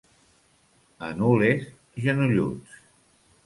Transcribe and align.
A 1.09 1.11
Nules, 1.19 1.69
genolluts. 2.09 2.85